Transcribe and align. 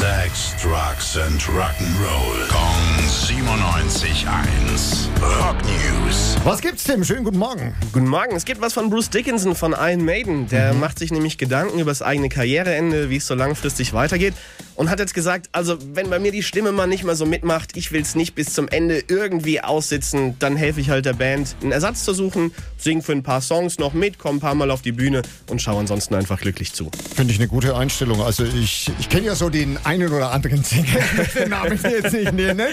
Sex, 0.00 0.56
Drugs 0.62 1.18
and 1.18 1.38
Rock'n'Roll. 1.42 2.48
Kong 2.48 3.04
97.1. 3.04 5.10
Rock 5.20 5.56
News. 5.62 6.36
Was 6.42 6.62
gibt's, 6.62 6.84
Tim? 6.84 7.04
Schönen 7.04 7.22
guten 7.22 7.36
Morgen. 7.36 7.74
Guten 7.92 8.08
Morgen. 8.08 8.34
Es 8.34 8.46
gibt 8.46 8.62
was 8.62 8.72
von 8.72 8.88
Bruce 8.88 9.10
Dickinson 9.10 9.54
von 9.54 9.76
Iron 9.78 10.02
Maiden. 10.02 10.48
Der 10.48 10.72
macht 10.72 10.98
sich 10.98 11.10
nämlich 11.10 11.36
Gedanken 11.36 11.80
über 11.80 11.90
das 11.90 12.00
eigene 12.00 12.30
Karriereende, 12.30 13.10
wie 13.10 13.16
es 13.16 13.26
so 13.26 13.34
langfristig 13.34 13.92
weitergeht. 13.92 14.32
Und 14.80 14.88
hat 14.88 14.98
jetzt 14.98 15.12
gesagt, 15.12 15.50
also 15.52 15.76
wenn 15.92 16.08
bei 16.08 16.18
mir 16.18 16.32
die 16.32 16.42
Stimme 16.42 16.72
mal 16.72 16.86
nicht 16.86 17.04
mehr 17.04 17.14
so 17.14 17.26
mitmacht, 17.26 17.76
ich 17.76 17.92
will's 17.92 18.14
nicht 18.14 18.34
bis 18.34 18.54
zum 18.54 18.66
Ende 18.66 19.04
irgendwie 19.08 19.60
aussitzen, 19.60 20.36
dann 20.38 20.56
helfe 20.56 20.80
ich 20.80 20.88
halt 20.88 21.04
der 21.04 21.12
Band, 21.12 21.54
einen 21.60 21.70
Ersatz 21.70 22.02
zu 22.02 22.14
suchen, 22.14 22.50
sing 22.78 23.02
für 23.02 23.12
ein 23.12 23.22
paar 23.22 23.42
Songs 23.42 23.78
noch 23.78 23.92
mit, 23.92 24.18
komm 24.18 24.36
ein 24.36 24.40
paar 24.40 24.54
Mal 24.54 24.70
auf 24.70 24.80
die 24.80 24.92
Bühne 24.92 25.20
und 25.50 25.60
schau 25.60 25.78
ansonsten 25.78 26.14
einfach 26.14 26.40
glücklich 26.40 26.72
zu. 26.72 26.90
Finde 27.14 27.34
ich 27.34 27.38
eine 27.38 27.46
gute 27.46 27.76
Einstellung. 27.76 28.22
Also 28.22 28.42
ich, 28.42 28.90
ich 28.98 29.10
kenne 29.10 29.26
ja 29.26 29.34
so 29.34 29.50
den 29.50 29.76
einen 29.84 30.10
oder 30.10 30.32
anderen 30.32 30.64
Sänger, 30.64 30.86
den 31.38 31.50
Namen 31.50 31.72
ich 31.74 31.82
jetzt 31.82 32.14
nicht 32.14 32.32
nennen, 32.32 32.70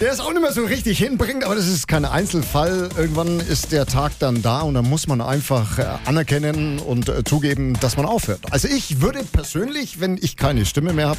der 0.00 0.12
es 0.12 0.20
auch 0.20 0.32
nicht 0.32 0.40
mehr 0.40 0.52
so 0.52 0.64
richtig 0.64 0.98
hinbringt, 0.98 1.42
aber 1.42 1.56
das 1.56 1.66
ist 1.66 1.88
kein 1.88 2.04
Einzelfall. 2.04 2.90
Irgendwann 2.96 3.40
ist 3.40 3.72
der 3.72 3.86
Tag 3.86 4.12
dann 4.20 4.40
da 4.42 4.60
und 4.60 4.74
dann 4.74 4.88
muss 4.88 5.08
man 5.08 5.20
einfach 5.20 5.80
äh, 5.80 5.86
anerkennen 6.04 6.78
und 6.78 7.08
äh, 7.08 7.24
zugeben, 7.24 7.76
dass 7.80 7.96
man 7.96 8.06
aufhört. 8.06 8.38
Also 8.52 8.68
ich 8.68 9.00
würde 9.00 9.24
persönlich, 9.24 9.98
wenn 9.98 10.16
ich 10.16 10.36
keine 10.36 10.64
Stimme 10.64 10.92
mehr 10.92 11.08
habe, 11.08 11.18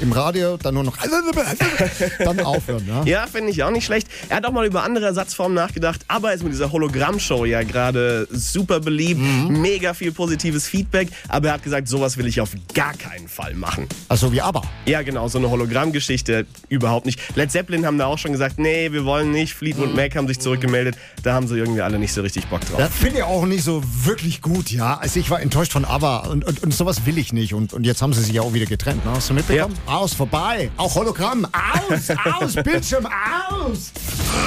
im 0.00 0.12
Radio 0.12 0.56
dann 0.56 0.74
nur 0.74 0.84
noch 0.84 0.96
dann 2.18 2.40
aufhören. 2.40 2.86
Ja? 2.86 3.04
Ja, 3.04 3.26
finde 3.26 3.50
ich 3.50 3.62
auch 3.62 3.70
nicht 3.70 3.84
schlecht. 3.84 4.08
Er 4.28 4.36
hat 4.36 4.46
auch 4.46 4.52
mal 4.52 4.66
über 4.66 4.82
andere 4.82 5.06
Ersatzformen 5.06 5.54
nachgedacht, 5.54 6.00
aber 6.08 6.32
ist 6.32 6.42
mit 6.42 6.52
dieser 6.52 6.72
Hologramm-Show 6.72 7.44
ja 7.44 7.62
gerade 7.62 8.26
super 8.30 8.80
beliebt, 8.80 9.20
mega 9.20 9.94
viel 9.94 10.12
positives 10.12 10.66
Feedback, 10.66 11.08
aber 11.28 11.48
er 11.48 11.54
hat 11.54 11.62
gesagt, 11.62 11.88
sowas 11.88 12.16
will 12.16 12.26
ich 12.26 12.40
auf 12.40 12.50
gar 12.74 12.94
keinen 12.94 13.28
Fall 13.28 13.54
machen. 13.54 13.86
Also 14.08 14.32
wie 14.32 14.40
aber. 14.40 14.62
Ja, 14.86 15.02
genau, 15.02 15.28
so 15.28 15.38
eine 15.38 15.50
Hologrammgeschichte 15.50 16.46
überhaupt 16.68 17.06
nicht. 17.06 17.20
Led 17.36 17.50
Zeppelin 17.50 17.86
haben 17.86 17.98
da 17.98 18.06
auch 18.06 18.18
schon 18.18 18.32
gesagt, 18.32 18.58
nee, 18.58 18.92
wir 18.92 19.04
wollen 19.04 19.30
nicht. 19.30 19.54
Fleetwood 19.54 19.94
Mac 19.94 20.16
haben 20.16 20.28
sich 20.28 20.38
zurückgemeldet. 20.38 20.96
Da 21.22 21.34
haben 21.34 21.46
sie 21.48 21.58
irgendwie 21.58 21.82
alle 21.82 21.98
nicht 21.98 22.12
so 22.12 22.22
richtig 22.22 22.46
Bock 22.46 22.60
drauf. 22.62 22.78
Das 22.78 22.94
finde 22.94 23.18
ich 23.18 23.22
auch 23.24 23.46
nicht 23.46 23.62
so 23.64 23.82
wirklich 24.04 24.40
gut, 24.40 24.70
ja. 24.70 24.96
Also 24.98 25.20
ich 25.20 25.30
war 25.30 25.40
enttäuscht 25.40 25.72
von 25.72 25.84
ABBA 25.84 26.18
und, 26.28 26.44
und, 26.44 26.62
und 26.62 26.74
sowas 26.74 27.06
will 27.06 27.18
ich 27.18 27.32
nicht. 27.32 27.54
Und, 27.54 27.72
und 27.72 27.84
jetzt 27.84 28.02
haben 28.02 28.12
sie 28.12 28.22
sich 28.22 28.32
ja 28.32 28.42
auch 28.42 28.54
wieder 28.54 28.66
getrennt, 28.66 29.04
ne? 29.04 29.12
Hast 29.12 29.30
du 29.30 29.34
mitbekommen? 29.34 29.74
Aus, 29.90 30.14
vorbei. 30.14 30.70
Auch 30.76 30.94
Hologramm. 30.94 31.44
Aus, 31.46 32.10
aus, 32.40 32.54
Bildschirm, 32.64 33.06
aus. 33.06 33.90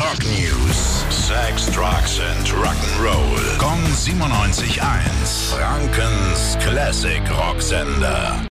Rock 0.00 0.18
News. 0.24 1.04
Sex, 1.10 1.66
Drugs 1.66 2.18
and 2.18 2.52
Rock'n'Roll. 2.54 3.58
Kong 3.58 3.78
97.1. 3.94 5.54
Frankens 5.54 6.58
Classic 6.60 7.22
Rocksender. 7.30 8.40